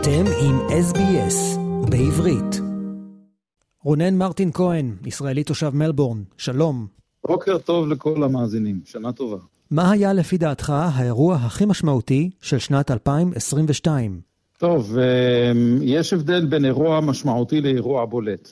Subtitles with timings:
[0.00, 1.58] אתם עם SBS
[1.90, 2.60] בעברית.
[3.84, 6.86] רונן מרטין כהן, ישראלי תושב מלבורן, שלום.
[7.26, 9.36] בוקר טוב לכל המאזינים, שנה טובה.
[9.70, 14.20] מה היה לפי דעתך האירוע הכי משמעותי של שנת 2022?
[14.58, 18.48] טוב, אמ, יש הבדל בין אירוע משמעותי לאירוע בולט.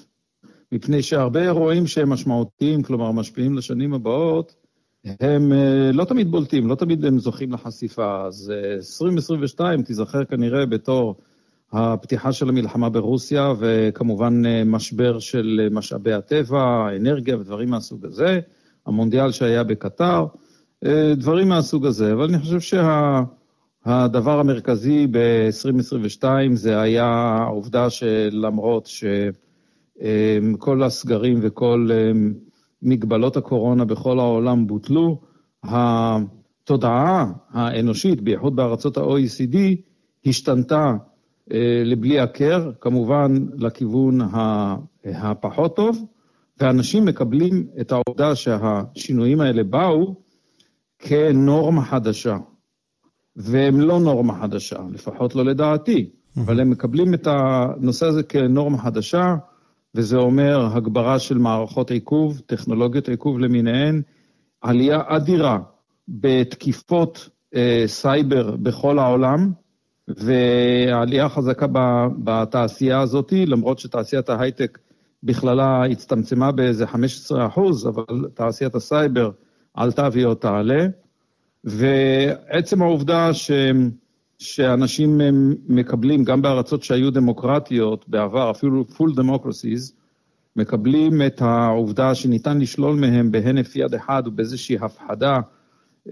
[0.72, 4.54] מפני שהרבה אירועים שהם משמעותיים, כלומר משפיעים לשנים הבאות,
[5.20, 8.24] הם אה, לא תמיד בולטים, לא תמיד הם זוכים לחשיפה.
[8.26, 11.16] אז 2022 אה, תיזכר כנראה בתור
[11.76, 18.40] הפתיחה של המלחמה ברוסיה, וכמובן אה, משבר של משאבי הטבע, אנרגיה ודברים מהסוג הזה,
[18.86, 20.26] המונדיאל שהיה בקטר,
[21.16, 22.12] דברים מהסוג הזה.
[22.12, 24.40] אבל אני חושב שהדבר שה...
[24.40, 28.88] המרכזי ב-2022 זה היה העובדה שלמרות
[29.96, 31.88] שכל הסגרים וכל
[32.82, 35.20] מגבלות הקורונה בכל העולם בוטלו,
[35.64, 39.56] התודעה האנושית, בייחוד בארצות ה-OECD,
[40.26, 40.94] השתנתה אה,
[41.84, 44.18] לבלי הכר, כמובן לכיוון
[45.04, 46.04] הפחות טוב,
[46.60, 50.14] ואנשים מקבלים את העובדה שהשינויים האלה באו
[50.98, 52.36] כנורמה חדשה.
[53.36, 59.36] והם לא נורמה חדשה, לפחות לא לדעתי, אבל הם מקבלים את הנושא הזה כנורמה חדשה,
[59.94, 64.02] וזה אומר הגברה של מערכות עיכוב, טכנולוגיות עיכוב למיניהן,
[64.60, 65.58] עלייה אדירה
[66.08, 69.52] בתקיפות אה, סייבר בכל העולם,
[70.08, 71.66] ועלייה חזקה
[72.24, 74.78] בתעשייה הזאת, למרות שתעשיית ההייטק
[75.22, 79.30] בכללה הצטמצמה באיזה 15 אחוז, אבל תעשיית הסייבר
[79.74, 80.86] עלתה והיא עוד תעלה.
[81.64, 83.50] ועצם העובדה ש...
[84.38, 85.20] שאנשים
[85.68, 89.92] מקבלים, גם בארצות שהיו דמוקרטיות בעבר, אפילו full democracies,
[90.56, 95.40] מקבלים את העובדה שניתן לשלול מהם בהינף יד אחד ובאיזושהי הפחדה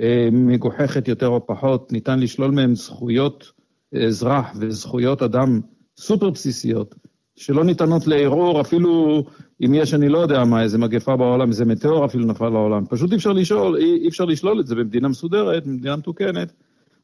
[0.01, 3.53] אה, מגוחכת יותר או פחות, ניתן לשלול מהם זכויות
[3.95, 5.61] אזרח וזכויות אדם
[5.99, 6.95] סופר בסיסיות,
[7.37, 9.25] שלא ניתנות לערעור, אפילו
[9.65, 12.87] אם יש, אני לא יודע מה, איזה מגפה בעולם, איזה מטאור אפילו נפל לעולם.
[12.87, 16.53] פשוט אי אפשר לשאול, אי, אפשר לשלול את זה במדינה מסודרת, במדינה מתוקנת.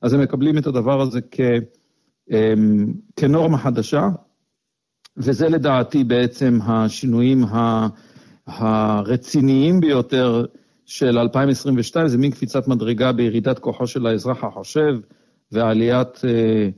[0.02, 1.40] אז הם מקבלים את הדבר הזה כ,
[2.30, 4.08] אמ, כנורמה חדשה,
[5.16, 7.44] וזה לדעתי בעצם השינויים
[8.46, 10.44] הרציניים ביותר
[10.86, 14.96] של 2022, זה מין קפיצת מדרגה בירידת כוחו של האזרח החושב
[15.52, 16.68] ועליית אה,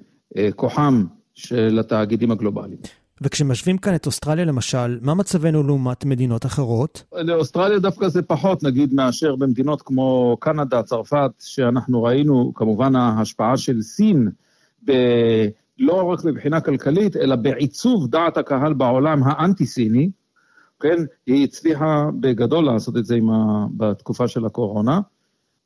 [0.57, 1.05] כוחם
[1.35, 2.79] של התאגידים הגלובליים.
[3.21, 7.05] וכשמשווים כאן את אוסטרליה למשל, מה מצבנו לעומת מדינות אחרות?
[7.13, 13.83] לאוסטרליה דווקא זה פחות, נגיד, מאשר במדינות כמו קנדה, צרפת, שאנחנו ראינו כמובן ההשפעה של
[13.83, 14.29] סין,
[14.85, 14.93] ב...
[15.79, 20.11] לא רק מבחינה כלכלית, אלא בעיצוב דעת הקהל בעולם האנטי-סיני,
[20.81, 20.97] כן?
[21.27, 23.67] היא הצליחה בגדול לעשות את זה ה...
[23.77, 25.01] בתקופה של הקורונה.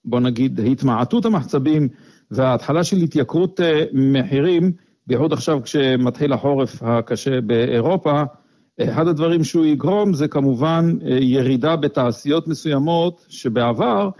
[0.04, 1.88] בוא נגיד, התמעטות המחצבים
[2.30, 4.72] וההתחלה של התייקרות אה, מחירים,
[5.06, 8.22] בייחוד עכשיו כשמתחיל החורף הקשה באירופה,
[8.80, 14.10] אחד הדברים שהוא יגרום זה כמובן אה, ירידה בתעשיות מסוימות שבעבר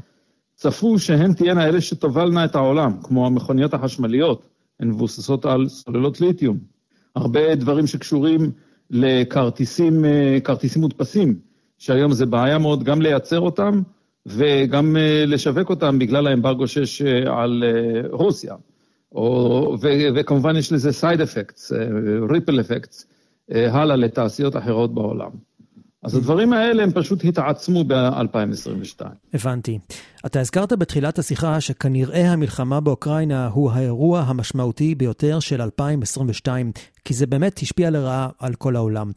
[0.54, 4.48] צפו שהן תהיינה אלה שתובלנה את העולם, כמו המכוניות החשמליות,
[4.80, 6.58] הן מבוססות על סוללות ליתיום.
[7.16, 8.50] הרבה דברים שקשורים
[8.90, 11.38] לכרטיסים, אה, כרטיסים מודפסים,
[11.78, 13.82] שהיום זה בעיה מאוד גם לייצר אותם
[14.26, 17.64] וגם אה, לשווק אותם בגלל האמברגו שיש על
[18.10, 18.54] רוסיה.
[19.12, 21.72] או, ו, וכמובן יש לזה סייד אפקטס,
[22.30, 23.06] ריפל אפקטס,
[23.50, 25.30] הלאה לתעשיות אחרות בעולם.
[26.06, 29.04] אז הדברים האלה הם פשוט התעצמו ב-2022.
[29.34, 29.78] הבנתי.
[30.26, 36.72] אתה הזכרת בתחילת השיחה שכנראה המלחמה באוקראינה הוא האירוע המשמעותי ביותר של 2022,
[37.04, 39.10] כי זה באמת השפיע לרעה על כל העולם.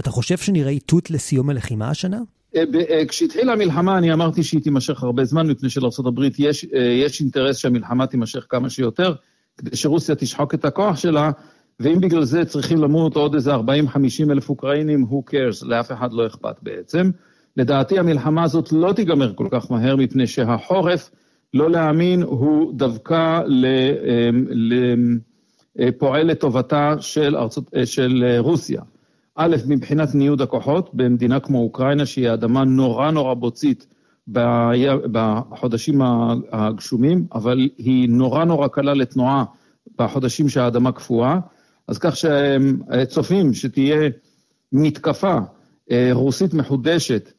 [0.00, 2.18] אתה חושב שנראה איתות לסיום הלחימה השנה?
[2.56, 7.20] אה, אה, כשהתחילה המלחמה אני אמרתי שהיא תימשך הרבה זמן, מפני שלארה"ב יש, אה, יש
[7.20, 9.14] אינטרס שהמלחמה תימשך כמה שיותר.
[9.58, 11.30] כדי שרוסיה תשחוק את הכוח שלה,
[11.80, 13.58] ואם בגלל זה צריכים למות עוד איזה 40-50
[14.30, 17.10] אלף אוקראינים, who cares, לאף אחד לא אכפת בעצם.
[17.56, 21.10] לדעתי המלחמה הזאת לא תיגמר כל כך מהר, מפני שהחורף,
[21.54, 23.40] לא להאמין, הוא דווקא
[25.98, 28.82] פועל לטובתה של, ארצות, של רוסיה.
[29.36, 33.86] א', מבחינת ניוד הכוחות, במדינה כמו אוקראינה, שהיא אדמה נורא נורא בוצית,
[35.12, 36.00] בחודשים
[36.52, 39.44] הגשומים, אבל היא נורא נורא קלה לתנועה
[39.98, 41.38] בחודשים שהאדמה קפואה,
[41.88, 44.10] אז כך שהם צופים שתהיה
[44.72, 45.38] מתקפה
[45.90, 47.32] אה, רוסית מחודשת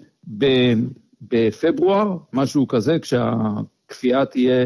[1.21, 4.65] בפברואר, משהו כזה, כשהכפייה תהיה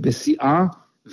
[0.00, 0.66] בשיאה,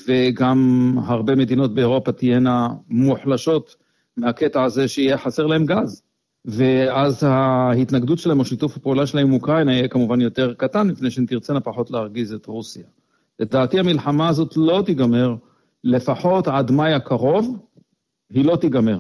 [0.08, 3.76] וגם הרבה מדינות באירופה תהיינה מוחלשות
[4.18, 6.02] מהקטע הזה שיהיה חסר להם גז.
[6.46, 11.26] ואז ההתנגדות שלהם או שיתוף הפעולה שלהם עם אוקראינה יהיה כמובן יותר קטן, לפני שהן
[11.26, 12.84] תרצנה פחות להרגיז את רוסיה.
[13.40, 15.36] לדעתי המלחמה הזאת לא תיגמר
[15.84, 17.58] לפחות עד מאי הקרוב,
[18.30, 19.00] היא לא תיגמר.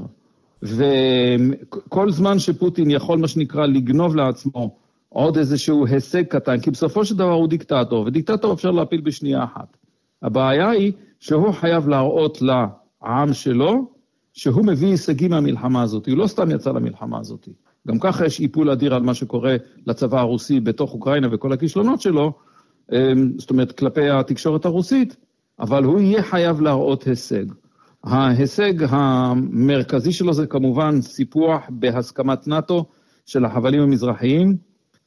[0.61, 4.77] וכל זמן שפוטין יכול, מה שנקרא, לגנוב לעצמו
[5.09, 9.77] עוד איזשהו הישג קטן, כי בסופו של דבר הוא דיקטטור, ודיקטטור אפשר להפיל בשנייה אחת.
[10.21, 13.96] הבעיה היא שהוא חייב להראות לעם שלו
[14.37, 16.07] שהוא מביא הישגים מהמלחמה הזאת.
[16.07, 17.47] הוא לא סתם יצא למלחמה הזאת.
[17.87, 19.55] גם ככה יש איפול אדיר על מה שקורה
[19.87, 22.33] לצבא הרוסי בתוך אוקראינה וכל הכישלונות שלו,
[22.91, 25.15] אמ, זאת אומרת, כלפי התקשורת הרוסית,
[25.59, 27.45] אבל הוא יהיה חייב להראות הישג.
[28.03, 32.85] ההישג המרכזי שלו זה כמובן סיפוח בהסכמת נאט"ו
[33.25, 34.57] של החבלים המזרחיים,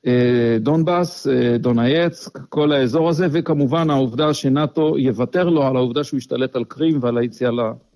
[0.07, 6.19] אה, דונבאס, אה, דונייצק, כל האזור הזה, וכמובן העובדה שנאט"ו יוותר לו על העובדה שהוא
[6.19, 7.51] ישתלט על קרים ועל היציאה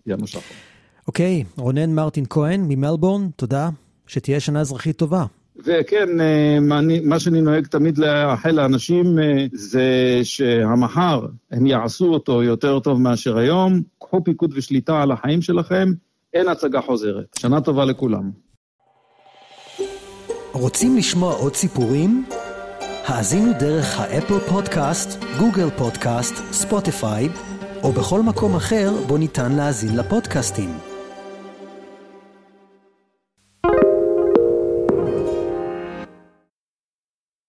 [0.06, 0.74] לים השחור.
[1.06, 3.70] אוקיי, okay, רונן מרטין כהן ממלבורן, תודה,
[4.06, 5.24] שתהיה שנה אזרחית טובה.
[5.66, 6.58] וכן, אה,
[7.04, 9.18] מה שאני נוהג תמיד לאחל לאנשים
[9.52, 15.88] זה שהמחר הם יעשו אותו יותר טוב מאשר היום, קחו פיקוד ושליטה על החיים שלכם,
[16.34, 17.24] אין הצגה חוזרת.
[17.38, 18.30] שנה טובה לכולם.
[20.52, 22.24] רוצים לשמוע עוד סיפורים?
[23.06, 27.28] האזינו דרך האפל פודקאסט, גוגל פודקאסט, ספוטיפיי,
[27.82, 30.94] או בכל מקום אחר בו ניתן להאזין לפודקאסטים.